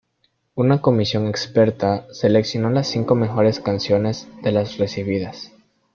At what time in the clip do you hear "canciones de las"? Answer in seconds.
3.59-4.79